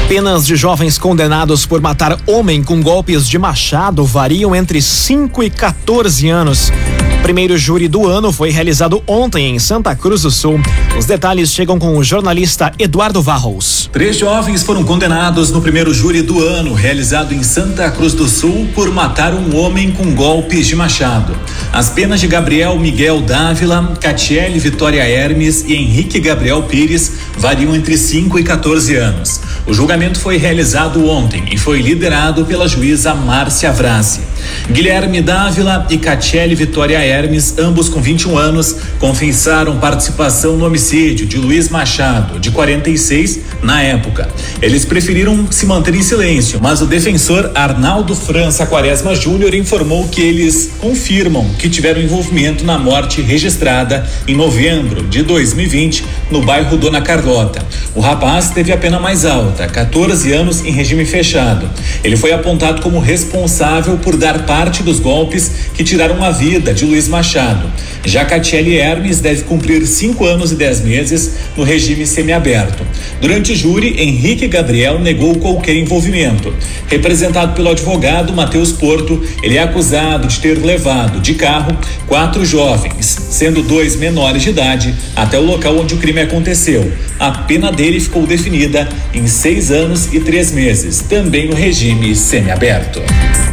Penas 0.10 0.48
de 0.48 0.56
jovens 0.56 0.98
condenados 0.98 1.68
por 1.68 1.80
matar 1.80 2.18
homem 2.26 2.64
com 2.64 2.82
golpes 2.82 3.30
de 3.30 3.38
machado 3.38 4.04
variam 4.04 4.56
entre 4.56 4.82
5 4.82 5.44
e 5.44 5.52
14 5.52 6.28
anos. 6.28 6.72
O 7.20 7.22
primeiro 7.22 7.56
júri 7.60 7.88
do 7.88 8.08
ano 8.08 8.32
foi 8.32 8.50
realizado 8.50 9.04
ontem 9.06 9.54
em 9.54 9.60
Santa 9.60 9.96
Cruz 9.96 10.24
do 10.24 10.32
Sul. 10.32 10.60
Os 10.98 11.06
detalhes 11.06 11.54
chegam 11.54 11.78
com 11.78 11.96
o 11.96 12.04
jornalista 12.04 12.72
Eduardo 12.80 13.22
Varros. 13.22 13.88
Três 13.94 14.18
jovens 14.18 14.64
foram 14.64 14.84
condenados 14.84 15.52
no 15.52 15.62
primeiro 15.62 15.94
júri 15.94 16.24
do 16.24 16.44
ano, 16.44 16.74
realizado 16.74 17.32
em 17.32 17.44
Santa 17.44 17.92
Cruz 17.92 18.14
do 18.16 18.28
Sul, 18.28 18.68
por 18.74 18.90
matar 18.92 19.36
um 19.36 19.56
homem 19.56 19.92
com 19.92 20.16
golpes 20.16 20.66
de 20.66 20.76
machado. 20.76 21.38
As 21.72 21.90
penas 21.90 22.20
de 22.20 22.26
Gabriel 22.26 22.80
Miguel 22.80 23.22
Dávila, 23.22 23.96
Catiele 24.02 24.58
Vitória 24.58 25.04
Hermes 25.04 25.64
e 25.68 25.76
Henrique 25.76 26.20
Gabriel 26.20 26.64
Pires 26.64 27.12
variam 27.38 27.76
entre 27.76 27.96
5 27.96 28.40
e 28.40 28.44
14 28.44 28.96
anos. 28.96 29.40
O 29.68 29.74
julgamento 29.74 29.99
foi 30.20 30.38
realizado 30.38 31.06
ontem 31.10 31.44
e 31.52 31.58
foi 31.58 31.82
liderado 31.82 32.46
pela 32.46 32.68
juíza 32.68 33.14
Márcia 33.14 33.72
Vrassi. 33.72 34.22
Guilherme 34.72 35.22
Dávila 35.22 35.86
e 35.90 35.98
Catiele 35.98 36.56
Vitória 36.56 36.98
Hermes, 36.98 37.56
ambos 37.60 37.90
com 37.90 38.02
21 38.02 38.38
anos, 38.38 38.76
confessaram 38.98 39.78
participação 39.78 40.56
no 40.56 40.66
homicídio 40.66 41.26
de 41.26 41.38
Luiz 41.38 41.68
Machado, 41.68 42.40
de 42.40 42.50
46, 42.50 43.42
na 43.62 43.82
época. 43.82 44.30
Eles 44.62 44.86
preferiram 44.86 45.52
se 45.52 45.66
manter 45.66 45.94
em 45.94 46.02
silêncio, 46.02 46.60
mas 46.62 46.82
o 46.82 46.86
defensor 46.86 47.52
Arnaldo 47.54 48.16
França 48.16 48.66
Quaresma 48.66 49.14
Júnior 49.16 49.54
informou 49.54 50.08
que 50.08 50.22
eles 50.22 50.72
confirmam 50.80 51.50
que 51.58 51.70
tiveram 51.70 52.02
envolvimento 52.02 52.64
na 52.64 52.80
morte 52.80 53.22
registrada 53.22 54.08
em 54.26 54.36
novembro 54.36 55.04
de 55.08 55.24
2020 55.24 56.06
no 56.32 56.42
bairro 56.42 56.78
Dona 56.78 57.02
Carlota. 57.02 57.62
O 57.94 58.00
rapaz 58.00 58.52
teve 58.52 58.72
a 58.72 58.78
pena 58.78 58.98
mais 58.98 59.26
alta, 59.26 59.68
14 59.68 59.89
anos 60.32 60.64
em 60.64 60.72
regime 60.72 61.06
fechado. 61.06 61.70
Ele 62.04 62.16
foi 62.16 62.32
apontado 62.32 62.82
como 62.82 63.00
responsável 63.00 63.98
por 63.98 64.16
dar 64.16 64.46
parte 64.46 64.84
dos 64.84 65.00
golpes 65.00 65.52
que 65.74 65.84
tiraram 65.84 66.24
a 66.24 66.32
vida 66.32 66.74
de 66.74 66.86
Luiz 66.86 67.08
Machado. 67.08 67.68
Já 68.06 68.26
Hermes 68.26 69.20
deve 69.20 69.44
cumprir 69.44 69.86
cinco 69.86 70.26
anos 70.26 70.52
e 70.52 70.56
dez 70.56 70.82
meses 70.82 71.32
no 71.56 71.64
regime 71.64 72.08
semiaberto. 72.08 72.86
Durante 73.22 73.52
o 73.52 73.56
júri, 73.56 74.02
Henrique 74.02 74.48
Gabriel 74.48 75.00
negou 75.00 75.36
qualquer 75.36 75.76
envolvimento. 75.76 76.54
Representado 76.88 77.54
pelo 77.54 77.70
advogado 77.70 78.34
Matheus 78.34 78.72
Porto, 78.72 79.22
ele 79.44 79.58
é 79.58 79.64
acusado 79.64 80.28
de 80.28 80.40
ter 80.40 80.58
levado 80.58 81.20
de 81.20 81.34
carro 81.34 81.78
quatro 82.08 82.46
jovens, 82.46 83.18
sendo 83.30 83.62
dois 83.62 83.96
menores 83.96 84.44
de 84.44 84.50
idade, 84.50 84.96
até 85.16 85.38
o 85.38 85.46
local 85.46 85.78
onde 85.78 85.94
o 85.94 85.98
crime 85.98 86.22
aconteceu. 86.22 86.92
A 87.20 87.32
pena 87.32 87.72
dele 87.72 88.00
ficou 88.00 88.26
definida 88.26 88.88
em 89.14 89.28
seis 89.28 89.72
anos 89.72 90.14
e 90.14 90.20
três 90.20 90.52
meses, 90.52 91.00
também 91.00 91.48
no 91.48 91.56
regime 91.56 92.16
semiaberto. 92.16 93.02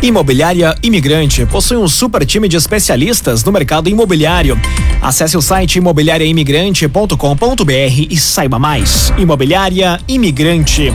Imobiliária 0.03 0.75
Imigrante 0.83 1.47
possui 1.47 1.79
um 1.79 1.89
super 1.89 2.27
time 2.27 2.49
de 2.49 2.57
especialistas 2.57 3.43
no 3.43 3.51
mercado 3.51 3.89
imobiliário. 3.89 4.61
Acesse 5.01 5.37
o 5.37 5.43
site 5.43 5.77
imobiliariaimigrante.com.br 5.77 8.07
e 8.11 8.17
saiba 8.17 8.59
mais. 8.59 9.13
Imobiliária 9.17 9.99
Imigrante. 10.07 10.93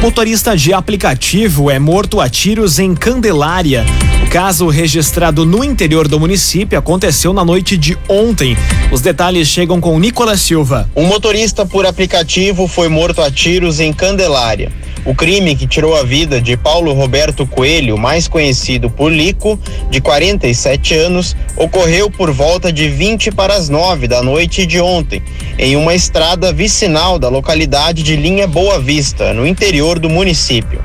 Motorista 0.00 0.56
de 0.56 0.72
aplicativo 0.72 1.70
é 1.70 1.78
morto 1.78 2.20
a 2.20 2.28
tiros 2.28 2.78
em 2.78 2.94
Candelária. 2.94 3.84
O 4.22 4.30
caso 4.30 4.68
registrado 4.68 5.46
no 5.46 5.62
interior 5.62 6.08
do 6.08 6.18
município 6.18 6.78
aconteceu 6.78 7.32
na 7.32 7.44
noite 7.44 7.76
de 7.76 7.96
ontem. 8.08 8.56
Os 8.90 9.00
detalhes 9.00 9.48
chegam 9.48 9.80
com 9.80 9.98
Nicolas 9.98 10.40
Silva. 10.40 10.90
Um 10.96 11.06
motorista 11.06 11.64
por 11.64 11.86
aplicativo 11.86 12.66
foi 12.68 12.88
morto 12.88 13.22
a 13.22 13.30
tiros 13.30 13.80
em 13.80 13.92
Candelária. 13.92 14.72
O 15.06 15.14
crime 15.14 15.54
que 15.54 15.66
tirou 15.66 15.94
a 15.94 16.02
vida 16.02 16.40
de 16.40 16.56
Paulo 16.56 16.94
Roberto 16.94 17.46
Coelho, 17.46 17.98
mais 17.98 18.26
conhecido 18.26 18.88
por 18.88 19.12
Lico, 19.12 19.60
de 19.90 20.00
47 20.00 20.94
anos, 20.94 21.36
ocorreu 21.56 22.10
por 22.10 22.30
volta 22.30 22.72
de 22.72 22.88
20 22.88 23.30
para 23.32 23.54
as 23.54 23.68
9 23.68 24.08
da 24.08 24.22
noite 24.22 24.64
de 24.64 24.80
ontem, 24.80 25.22
em 25.58 25.76
uma 25.76 25.94
estrada 25.94 26.54
vicinal 26.54 27.18
da 27.18 27.28
localidade 27.28 28.02
de 28.02 28.16
Linha 28.16 28.46
Boa 28.46 28.80
Vista, 28.80 29.34
no 29.34 29.46
interior 29.46 29.98
do 29.98 30.08
município. 30.08 30.82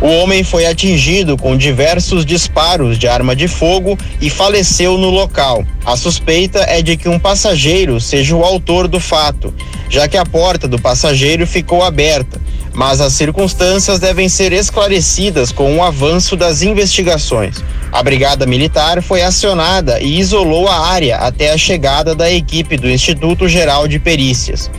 O 0.00 0.06
homem 0.06 0.42
foi 0.42 0.66
atingido 0.66 1.36
com 1.36 1.56
diversos 1.56 2.26
disparos 2.26 2.98
de 2.98 3.06
arma 3.06 3.36
de 3.36 3.46
fogo 3.46 3.96
e 4.20 4.28
faleceu 4.28 4.98
no 4.98 5.10
local. 5.10 5.64
A 5.84 5.96
suspeita 5.96 6.60
é 6.60 6.82
de 6.82 6.96
que 6.96 7.08
um 7.08 7.18
passageiro 7.18 8.00
seja 8.00 8.34
o 8.34 8.44
autor 8.44 8.88
do 8.88 8.98
fato, 8.98 9.54
já 9.88 10.08
que 10.08 10.16
a 10.16 10.24
porta 10.24 10.66
do 10.66 10.78
passageiro 10.78 11.46
ficou 11.46 11.82
aberta. 11.82 12.40
mas 12.74 13.00
as 13.00 13.12
circunstâncias 13.12 13.98
devem 13.98 14.28
ser 14.28 14.52
esclarecidas 14.52 15.52
com 15.52 15.76
o 15.76 15.82
avanço 15.82 16.36
das 16.36 16.62
investigações. 16.62 17.62
A 17.90 18.02
Brigada 18.02 18.46
Militar 18.46 19.02
foi 19.02 19.22
acionada 19.22 20.00
e 20.00 20.18
isolou 20.18 20.66
a 20.66 20.86
área 20.88 21.18
até 21.18 21.52
a 21.52 21.58
chegada 21.58 22.14
da 22.14 22.32
equipe 22.32 22.78
do 22.78 22.88
Instituto 22.88 23.46
Geral 23.46 23.86
de 23.86 23.98
Perícias. 23.98 24.70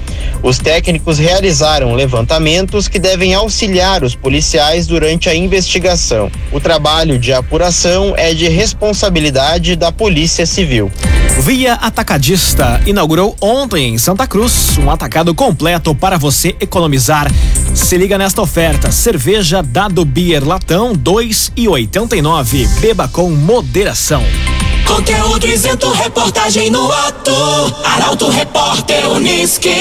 Os 0.42 0.58
técnicos 0.58 1.20
realizaram 1.20 1.94
levantamentos 1.94 2.88
que 2.88 2.98
devem 2.98 3.36
auxiliar 3.36 4.04
os 4.04 4.16
policiais 4.16 4.88
durante 4.94 5.28
a 5.28 5.34
investigação. 5.34 6.32
O 6.52 6.60
trabalho 6.60 7.18
de 7.18 7.34
apuração 7.34 8.14
é 8.16 8.32
de 8.32 8.48
responsabilidade 8.48 9.76
da 9.76 9.92
Polícia 9.92 10.46
Civil. 10.46 10.92
Via 11.40 11.74
Atacadista 11.74 12.80
inaugurou 12.86 13.36
ontem 13.42 13.96
em 13.96 13.98
Santa 13.98 14.28
Cruz 14.28 14.78
um 14.78 14.92
atacado 14.92 15.34
completo 15.34 15.96
para 15.96 16.20
você 16.20 16.56
economizar. 16.62 17.28
Se 17.74 17.98
liga 17.98 18.20
nesta 18.20 18.40
oferta: 18.40 18.92
cerveja 18.92 19.64
Dado 19.64 20.06
Beer 20.06 20.48
Latão 20.48 20.94
2,89. 20.94 22.68
Beba 22.80 23.08
com 23.08 23.32
moderação. 23.32 24.24
Conteúdo 24.86 25.48
isento, 25.48 25.92
reportagem 25.92 26.70
no 26.70 26.92
ato. 26.92 27.34
Arauto 27.84 28.30
Repórter 28.30 29.10
Uniski. 29.10 29.74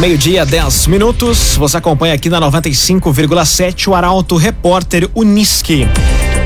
Meio-dia, 0.00 0.46
10 0.46 0.86
minutos. 0.86 1.56
Você 1.56 1.76
acompanha 1.76 2.14
aqui 2.14 2.30
na 2.30 2.40
95,7 2.40 3.88
o 3.88 3.96
Arauto 3.96 4.36
Repórter 4.36 5.10
Uniski. 5.12 5.88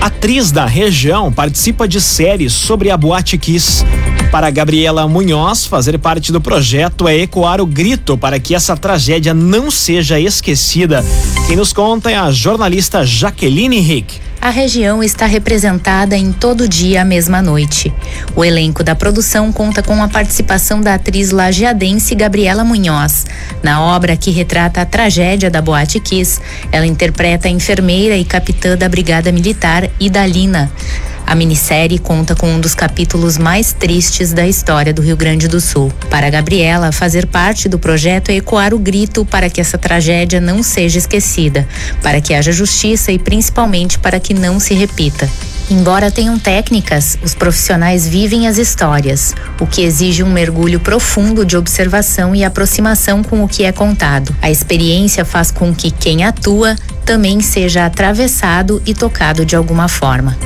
Atriz 0.00 0.50
da 0.50 0.64
região 0.64 1.30
participa 1.30 1.86
de 1.86 2.00
séries 2.00 2.54
sobre 2.54 2.90
a 2.90 2.96
Boate 2.96 3.36
Kiss. 3.36 3.84
Para 4.30 4.50
Gabriela 4.50 5.06
Munhoz, 5.06 5.66
fazer 5.66 5.98
parte 5.98 6.32
do 6.32 6.40
projeto 6.40 7.06
é 7.08 7.16
ecoar 7.16 7.60
o 7.60 7.66
grito 7.66 8.16
para 8.16 8.38
que 8.38 8.54
essa 8.54 8.76
tragédia 8.76 9.34
não 9.34 9.70
seja 9.70 10.18
esquecida. 10.18 11.04
Quem 11.46 11.56
nos 11.56 11.72
conta 11.72 12.10
é 12.10 12.16
a 12.16 12.30
jornalista 12.30 13.04
Jaqueline 13.04 13.80
Rick 13.80 14.32
a 14.42 14.50
região 14.50 15.04
está 15.04 15.24
representada 15.24 16.16
em 16.16 16.32
todo 16.32 16.68
dia 16.68 17.02
à 17.02 17.04
mesma 17.04 17.40
noite. 17.40 17.94
O 18.34 18.44
elenco 18.44 18.82
da 18.82 18.92
produção 18.92 19.52
conta 19.52 19.84
com 19.84 20.02
a 20.02 20.08
participação 20.08 20.80
da 20.80 20.94
atriz 20.94 21.30
lajeadense 21.30 22.12
Gabriela 22.16 22.64
Munhoz. 22.64 23.24
Na 23.62 23.80
obra 23.80 24.16
que 24.16 24.32
retrata 24.32 24.80
a 24.80 24.84
tragédia 24.84 25.48
da 25.48 25.62
Boate 25.62 26.00
Kiss, 26.00 26.40
ela 26.72 26.84
interpreta 26.84 27.46
a 27.46 27.52
enfermeira 27.52 28.16
e 28.16 28.24
capitã 28.24 28.76
da 28.76 28.88
Brigada 28.88 29.30
Militar 29.30 29.88
Idalina. 30.00 30.72
A 31.32 31.34
minissérie 31.34 31.98
conta 31.98 32.34
com 32.34 32.46
um 32.46 32.60
dos 32.60 32.74
capítulos 32.74 33.38
mais 33.38 33.72
tristes 33.72 34.34
da 34.34 34.46
história 34.46 34.92
do 34.92 35.00
Rio 35.00 35.16
Grande 35.16 35.48
do 35.48 35.62
Sul. 35.62 35.90
Para 36.10 36.28
Gabriela, 36.28 36.92
fazer 36.92 37.26
parte 37.26 37.70
do 37.70 37.78
projeto 37.78 38.28
é 38.28 38.34
ecoar 38.34 38.74
o 38.74 38.78
grito 38.78 39.24
para 39.24 39.48
que 39.48 39.58
essa 39.58 39.78
tragédia 39.78 40.42
não 40.42 40.62
seja 40.62 40.98
esquecida, 40.98 41.66
para 42.02 42.20
que 42.20 42.34
haja 42.34 42.52
justiça 42.52 43.10
e 43.10 43.18
principalmente 43.18 43.98
para 43.98 44.20
que 44.20 44.34
não 44.34 44.60
se 44.60 44.74
repita. 44.74 45.26
Embora 45.70 46.10
tenham 46.10 46.38
técnicas, 46.38 47.16
os 47.24 47.34
profissionais 47.34 48.06
vivem 48.06 48.46
as 48.46 48.58
histórias, 48.58 49.34
o 49.58 49.66
que 49.66 49.80
exige 49.80 50.22
um 50.22 50.30
mergulho 50.30 50.80
profundo 50.80 51.46
de 51.46 51.56
observação 51.56 52.34
e 52.34 52.44
aproximação 52.44 53.22
com 53.22 53.42
o 53.42 53.48
que 53.48 53.64
é 53.64 53.72
contado. 53.72 54.36
A 54.42 54.50
experiência 54.50 55.24
faz 55.24 55.50
com 55.50 55.74
que 55.74 55.90
quem 55.90 56.24
atua 56.24 56.76
também 57.06 57.40
seja 57.40 57.86
atravessado 57.86 58.82
e 58.84 58.92
tocado 58.92 59.46
de 59.46 59.56
alguma 59.56 59.88
forma. 59.88 60.36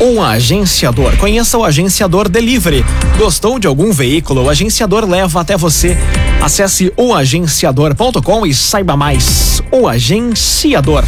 Um 0.00 0.22
agenciador. 0.22 1.16
Conheça 1.16 1.56
o 1.56 1.64
Agenciador 1.64 2.28
Delivery. 2.28 2.84
Gostou 3.16 3.58
de 3.58 3.66
algum 3.66 3.92
veículo? 3.92 4.44
O 4.44 4.50
agenciador 4.50 5.08
leva 5.08 5.40
até 5.40 5.56
você. 5.56 5.96
Acesse 6.42 6.92
oagenciador.com 6.96 8.46
e 8.46 8.52
saiba 8.52 8.96
mais. 8.96 9.62
O 9.70 9.88
Agenciador. 9.88 11.04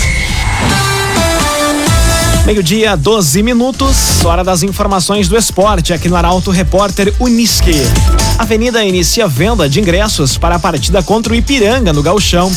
Meio-dia, 2.46 2.96
12 2.96 3.42
minutos, 3.42 4.24
hora 4.24 4.44
das 4.44 4.62
informações 4.62 5.28
do 5.28 5.36
esporte 5.36 5.92
aqui 5.92 6.08
no 6.08 6.14
Arauto 6.14 6.52
Repórter 6.52 7.12
Uniski. 7.18 7.74
Avenida 8.38 8.84
inicia 8.84 9.26
venda 9.26 9.68
de 9.68 9.80
ingressos 9.80 10.38
para 10.38 10.54
a 10.54 10.58
partida 10.60 11.02
contra 11.02 11.32
o 11.32 11.36
Ipiranga 11.36 11.92
no 11.92 12.04
Gauchão. 12.04 12.48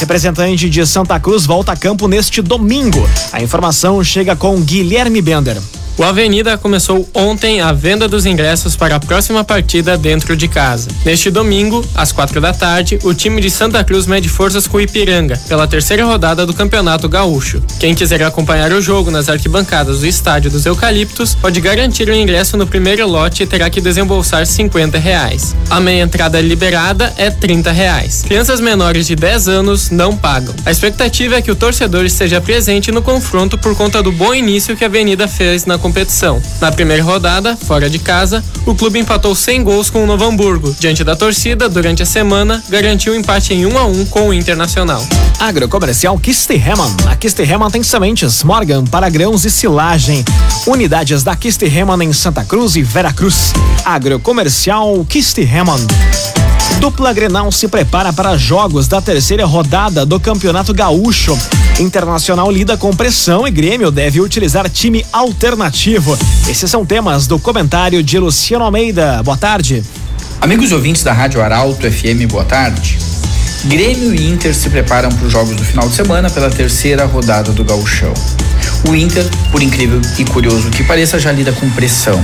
Representante 0.00 0.68
de 0.68 0.84
Santa 0.84 1.20
Cruz 1.20 1.46
volta 1.46 1.70
a 1.70 1.76
campo 1.76 2.08
neste 2.08 2.42
domingo. 2.42 3.08
A 3.32 3.40
informação 3.40 4.02
chega 4.02 4.34
com 4.34 4.60
Guilherme 4.60 5.22
Bender. 5.22 5.58
O 5.98 6.04
Avenida 6.04 6.58
começou 6.58 7.08
ontem 7.14 7.62
a 7.62 7.72
venda 7.72 8.06
dos 8.06 8.26
ingressos 8.26 8.76
para 8.76 8.96
a 8.96 9.00
próxima 9.00 9.42
partida 9.42 9.96
dentro 9.96 10.36
de 10.36 10.46
casa. 10.46 10.90
Neste 11.06 11.30
domingo, 11.30 11.82
às 11.94 12.12
quatro 12.12 12.38
da 12.38 12.52
tarde, 12.52 12.98
o 13.02 13.14
time 13.14 13.40
de 13.40 13.50
Santa 13.50 13.82
Cruz 13.82 14.06
mede 14.06 14.28
forças 14.28 14.66
com 14.66 14.76
o 14.76 14.80
Ipiranga, 14.80 15.40
pela 15.48 15.66
terceira 15.66 16.04
rodada 16.04 16.44
do 16.44 16.52
Campeonato 16.52 17.08
Gaúcho. 17.08 17.62
Quem 17.80 17.94
quiser 17.94 18.22
acompanhar 18.22 18.72
o 18.72 18.82
jogo 18.82 19.10
nas 19.10 19.30
arquibancadas 19.30 20.00
do 20.00 20.06
Estádio 20.06 20.50
dos 20.50 20.66
Eucaliptos 20.66 21.34
pode 21.34 21.62
garantir 21.62 22.10
o 22.10 22.14
ingresso 22.14 22.58
no 22.58 22.66
primeiro 22.66 23.08
lote 23.08 23.44
e 23.44 23.46
terá 23.46 23.70
que 23.70 23.80
desembolsar 23.80 24.44
50 24.44 24.98
reais. 24.98 25.56
A 25.70 25.80
meia 25.80 26.02
entrada 26.02 26.38
liberada 26.42 27.10
é 27.16 27.30
30 27.30 27.72
reais. 27.72 28.22
Crianças 28.22 28.60
menores 28.60 29.06
de 29.06 29.16
10 29.16 29.48
anos 29.48 29.88
não 29.88 30.14
pagam. 30.14 30.54
A 30.66 30.70
expectativa 30.70 31.36
é 31.36 31.42
que 31.42 31.50
o 31.50 31.56
torcedor 31.56 32.04
esteja 32.04 32.38
presente 32.38 32.92
no 32.92 33.00
confronto 33.00 33.56
por 33.56 33.74
conta 33.74 34.02
do 34.02 34.12
bom 34.12 34.34
início 34.34 34.76
que 34.76 34.84
a 34.84 34.88
Avenida 34.88 35.26
fez 35.26 35.64
na 35.64 35.85
competição. 35.86 36.42
Na 36.60 36.72
primeira 36.72 37.00
rodada, 37.00 37.56
fora 37.56 37.88
de 37.88 38.00
casa, 38.00 38.42
o 38.66 38.74
clube 38.74 38.98
empatou 38.98 39.36
100 39.36 39.62
gols 39.62 39.88
com 39.88 40.02
o 40.02 40.06
Novo 40.06 40.24
Hamburgo. 40.24 40.74
Diante 40.80 41.04
da 41.04 41.14
torcida, 41.14 41.68
durante 41.68 42.02
a 42.02 42.06
semana, 42.06 42.62
garantiu 42.68 43.12
um 43.12 43.16
empate 43.16 43.54
em 43.54 43.64
1 43.66 43.78
a 43.78 43.84
1 43.84 44.06
com 44.06 44.28
o 44.28 44.34
Internacional. 44.34 45.06
Agrocomercial 45.38 46.18
Kisterreman. 46.18 46.92
A 47.08 47.14
Kisterreman 47.14 47.70
tem 47.70 47.84
sementes 47.84 48.42
Morgan 48.42 48.84
para 48.84 49.08
grãos 49.08 49.44
e 49.44 49.50
silagem. 49.50 50.24
Unidades 50.66 51.22
da 51.22 51.36
Kisterreman 51.36 52.02
em 52.02 52.12
Santa 52.12 52.44
Cruz 52.44 52.74
e 52.74 52.82
Veracruz. 52.82 53.52
Agrocomercial 53.84 55.06
Kisterreman. 55.08 55.86
Dupla 56.80 57.12
Grenal 57.12 57.50
se 57.50 57.68
prepara 57.68 58.12
para 58.12 58.36
jogos 58.36 58.86
da 58.86 59.00
terceira 59.00 59.44
rodada 59.46 60.04
do 60.04 60.20
Campeonato 60.20 60.74
Gaúcho. 60.74 61.36
Internacional 61.80 62.50
lida 62.50 62.76
com 62.76 62.94
pressão 62.94 63.46
e 63.46 63.50
Grêmio 63.50 63.90
deve 63.90 64.20
utilizar 64.20 64.68
time 64.68 65.04
alternativo. 65.12 66.16
Esses 66.48 66.70
são 66.70 66.84
temas 66.84 67.26
do 67.26 67.38
comentário 67.38 68.02
de 68.02 68.18
Luciano 68.18 68.64
Almeida. 68.64 69.22
Boa 69.22 69.36
tarde. 69.36 69.82
Amigos 70.40 70.70
ouvintes 70.70 71.02
da 71.02 71.12
Rádio 71.12 71.42
Arauto 71.42 71.90
FM, 71.90 72.30
boa 72.30 72.44
tarde. 72.44 72.98
Grêmio 73.64 74.14
e 74.14 74.28
Inter 74.28 74.54
se 74.54 74.68
preparam 74.68 75.08
para 75.10 75.26
os 75.26 75.32
jogos 75.32 75.56
do 75.56 75.64
final 75.64 75.88
de 75.88 75.94
semana 75.94 76.30
pela 76.30 76.50
terceira 76.50 77.04
rodada 77.06 77.52
do 77.52 77.64
Gauchão. 77.64 78.12
O 78.88 78.94
Inter, 78.94 79.28
por 79.50 79.62
incrível 79.62 80.00
e 80.16 80.24
curioso 80.24 80.70
que 80.70 80.84
pareça, 80.84 81.18
já 81.18 81.32
lida 81.32 81.52
com 81.52 81.68
pressão. 81.70 82.22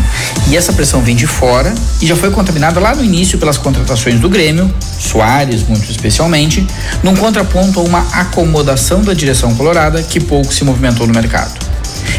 E 0.49 0.57
essa 0.57 0.73
pressão 0.73 1.03
vem 1.03 1.17
de 1.17 1.27
fora 1.27 1.75
e 2.01 2.07
já 2.07 2.15
foi 2.15 2.31
contaminada 2.31 2.79
lá 2.79 2.95
no 2.95 3.05
início 3.05 3.37
pelas 3.37 3.59
contratações 3.59 4.21
do 4.21 4.29
Grêmio, 4.29 4.73
Soares 4.99 5.67
muito 5.67 5.91
especialmente, 5.91 6.65
num 7.03 7.17
contraponto 7.17 7.81
a 7.81 7.83
uma 7.83 8.07
acomodação 8.13 9.03
da 9.03 9.13
direção 9.13 9.55
colorada 9.57 10.03
que 10.03 10.21
pouco 10.21 10.55
se 10.55 10.63
movimentou 10.63 11.07
no 11.07 11.13
mercado. 11.13 11.53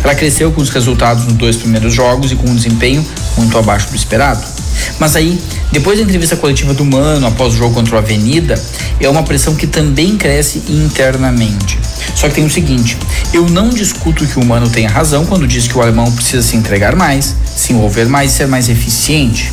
Ela 0.04 0.14
cresceu 0.14 0.52
com 0.52 0.62
os 0.62 0.70
resultados 0.70 1.24
nos 1.26 1.34
dois 1.34 1.56
primeiros 1.56 1.94
jogos 1.94 2.32
e 2.32 2.36
com 2.36 2.50
um 2.50 2.56
desempenho 2.56 3.06
muito 3.38 3.58
abaixo 3.58 3.90
do 3.90 3.96
esperado. 3.96 4.53
Mas 5.00 5.16
aí, 5.16 5.40
depois 5.72 5.98
da 5.98 6.04
entrevista 6.04 6.36
coletiva 6.36 6.74
do 6.74 6.86
Mano 6.86 7.28
após 7.28 7.54
o 7.54 7.58
jogo 7.58 7.74
contra 7.74 7.96
o 7.96 7.98
Avenida, 7.98 8.62
é 9.00 9.10
uma 9.10 9.24
pressão 9.24 9.56
que 9.56 9.68
também 9.68 10.18
cresce 10.18 10.64
internamente. 10.70 11.80
Só 12.16 12.28
que 12.28 12.36
tem 12.36 12.46
o 12.46 12.50
seguinte: 12.50 12.98
eu 13.34 13.50
não 13.50 13.70
discuto 13.70 14.26
que 14.26 14.40
o 14.40 14.46
Mano 14.46 14.70
tenha 14.70 14.90
razão 14.90 15.26
quando 15.26 15.48
diz 15.48 15.68
que 15.68 15.78
o 15.78 15.82
alemão 15.82 16.12
precisa 16.12 16.42
se 16.42 16.56
entregar 16.56 16.96
mais, 16.96 17.36
se 17.56 17.74
envolver 17.74 18.06
mais 18.06 18.32
e 18.32 18.36
ser 18.36 18.48
mais 18.48 18.70
eficiente. 18.70 19.52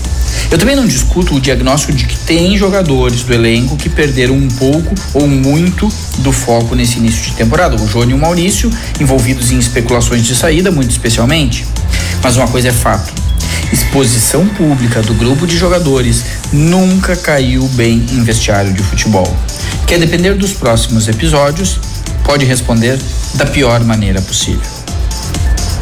Eu 0.51 0.59
também 0.59 0.77
não 0.77 0.87
discuto 0.87 1.35
o 1.35 1.40
diagnóstico 1.40 1.93
de 1.93 2.05
que 2.05 2.16
tem 2.19 2.57
jogadores 2.57 3.23
do 3.23 3.33
elenco 3.33 3.77
que 3.77 3.88
perderam 3.88 4.35
um 4.35 4.49
pouco 4.49 4.95
ou 5.14 5.27
muito 5.27 5.88
do 6.19 6.33
foco 6.33 6.75
nesse 6.75 6.99
início 6.99 7.23
de 7.23 7.33
temporada. 7.33 7.77
O 7.77 7.87
Jônio 7.87 8.14
e 8.16 8.19
o 8.19 8.21
Maurício 8.21 8.71
envolvidos 9.01 9.51
em 9.51 9.59
especulações 9.59 10.25
de 10.25 10.35
saída, 10.35 10.71
muito 10.71 10.90
especialmente. 10.90 11.66
Mas 12.23 12.37
uma 12.37 12.49
coisa 12.49 12.69
é 12.69 12.73
fato: 12.73 13.12
exposição 13.72 14.46
pública 14.46 15.02
do 15.02 15.14
grupo 15.14 15.46
de 15.46 15.56
jogadores 15.56 16.24
nunca 16.52 17.16
caiu 17.16 17.66
bem 17.68 18.04
em 18.11 18.22
vestiário 18.22 18.72
de 18.72 18.83
futebol. 18.83 19.37
Quer 19.87 19.98
depender 19.98 20.35
dos 20.35 20.52
próximos 20.52 21.09
episódios? 21.09 21.78
Pode 22.24 22.44
responder 22.44 22.98
da 23.35 23.46
pior 23.46 23.83
maneira 23.85 24.20
possível. 24.20 24.80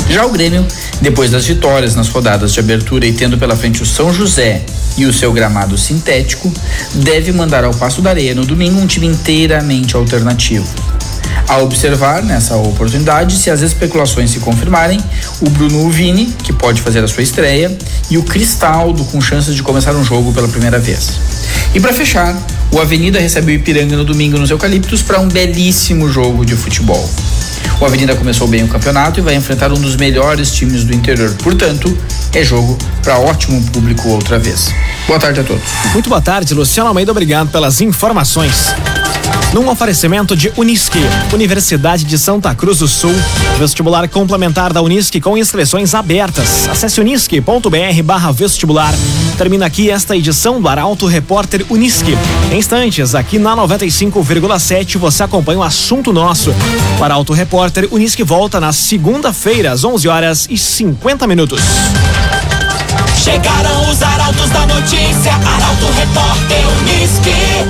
Já 0.08 0.24
o 0.24 0.30
Grêmio, 0.30 0.66
depois 1.02 1.30
das 1.30 1.46
vitórias 1.46 1.94
nas 1.94 2.08
rodadas 2.08 2.52
de 2.52 2.60
abertura 2.60 3.06
e 3.06 3.12
tendo 3.12 3.36
pela 3.36 3.54
frente 3.54 3.82
o 3.82 3.86
São 3.86 4.12
José 4.12 4.64
e 4.96 5.04
o 5.04 5.12
seu 5.12 5.32
gramado 5.32 5.76
sintético, 5.76 6.52
deve 6.94 7.30
mandar 7.30 7.64
ao 7.64 7.74
Passo 7.74 8.00
da 8.00 8.10
Areia 8.10 8.34
no 8.34 8.46
domingo 8.46 8.80
um 8.80 8.86
time 8.86 9.06
inteiramente 9.06 9.94
alternativo. 9.94 10.97
A 11.48 11.58
observar 11.58 12.22
nessa 12.22 12.56
oportunidade, 12.56 13.38
se 13.38 13.50
as 13.50 13.62
especulações 13.62 14.30
se 14.30 14.38
confirmarem, 14.38 15.02
o 15.40 15.48
Bruno 15.48 15.88
Vini, 15.90 16.26
que 16.42 16.52
pode 16.52 16.82
fazer 16.82 17.02
a 17.02 17.08
sua 17.08 17.22
estreia, 17.22 17.76
e 18.10 18.18
o 18.18 18.22
Cristaldo, 18.22 19.02
com 19.06 19.18
chances 19.18 19.54
de 19.54 19.62
começar 19.62 19.94
um 19.94 20.04
jogo 20.04 20.30
pela 20.32 20.46
primeira 20.46 20.78
vez. 20.78 21.12
E 21.74 21.80
para 21.80 21.92
fechar, 21.92 22.36
O 22.70 22.78
Avenida 22.78 23.18
recebe 23.18 23.52
o 23.52 23.54
Ipiranga 23.54 23.96
no 23.96 24.04
domingo 24.04 24.38
nos 24.38 24.50
Eucaliptos 24.50 25.00
para 25.00 25.18
um 25.18 25.26
belíssimo 25.26 26.06
jogo 26.08 26.44
de 26.44 26.54
futebol. 26.54 27.08
O 27.80 27.84
Avenida 27.84 28.14
começou 28.14 28.46
bem 28.46 28.62
o 28.62 28.68
campeonato 28.68 29.20
e 29.20 29.22
vai 29.22 29.34
enfrentar 29.34 29.72
um 29.72 29.80
dos 29.80 29.96
melhores 29.96 30.52
times 30.52 30.84
do 30.84 30.94
interior. 30.94 31.34
Portanto, 31.42 31.96
é 32.34 32.44
jogo 32.44 32.76
para 33.02 33.18
ótimo 33.18 33.62
público 33.70 34.08
outra 34.08 34.38
vez. 34.38 34.74
Boa 35.06 35.18
tarde 35.18 35.40
a 35.40 35.44
todos. 35.44 35.62
Muito 35.94 36.10
boa 36.10 36.20
tarde, 36.20 36.52
Luciano 36.52 36.88
Almeida. 36.88 37.10
Obrigado 37.10 37.48
pelas 37.48 37.80
informações. 37.80 38.74
Num 39.52 39.66
oferecimento 39.70 40.36
de 40.36 40.52
Unisque, 40.56 40.98
Universidade 41.32 42.04
de 42.04 42.18
Santa 42.18 42.54
Cruz 42.54 42.78
do 42.80 42.88
Sul, 42.88 43.14
vestibular 43.58 44.06
complementar 44.08 44.74
da 44.74 44.82
Unisque 44.82 45.20
com 45.20 45.38
inscrições 45.38 45.94
abertas. 45.94 46.68
Acesse 46.68 47.00
unisque.br 47.00 48.32
vestibular. 48.34 48.92
Termina 49.38 49.64
aqui 49.64 49.90
esta 49.90 50.14
edição 50.14 50.60
do 50.60 50.68
Arauto 50.68 51.06
Repórter 51.06 51.64
Unisque. 51.70 52.16
Em 52.52 52.58
instantes, 52.58 53.14
aqui 53.14 53.38
na 53.38 53.56
95,7 53.56 54.98
você 54.98 55.22
acompanha 55.22 55.60
o 55.60 55.62
assunto 55.62 56.12
nosso. 56.12 56.54
O 57.00 57.04
Arauto 57.04 57.32
Repórter 57.32 57.88
Unisque 57.90 58.22
volta 58.22 58.60
na 58.60 58.72
segunda-feira 58.72 59.72
às 59.72 59.82
11 59.82 60.08
horas 60.08 60.46
e 60.50 60.58
50 60.58 61.26
minutos. 61.26 61.62
Chegaram 63.16 63.90
os 63.90 64.02
arautos 64.02 64.50
da 64.50 64.66
notícia, 64.66 65.32
Arauto 65.32 65.86
Repórter 65.96 66.64
Unisque. 66.80 67.68